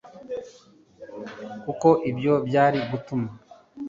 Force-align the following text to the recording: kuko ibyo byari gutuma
kuko 1.63 1.87
ibyo 2.09 2.33
byari 2.47 2.79
gutuma 2.89 3.29